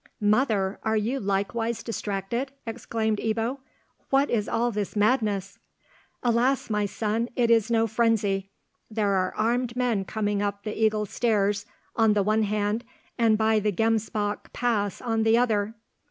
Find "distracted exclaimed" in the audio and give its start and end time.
1.83-3.19